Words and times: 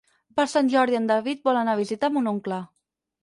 Per 0.39 0.43
Sant 0.53 0.71
Jordi 0.75 0.97
en 0.99 1.05
David 1.11 1.45
vol 1.49 1.59
anar 1.61 1.77
a 1.77 1.81
visitar 1.81 2.11
mon 2.17 2.31
oncle. 2.35 2.61